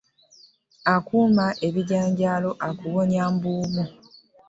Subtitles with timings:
[0.95, 3.83] Akumma ebijanjalo akuwonya mbubu.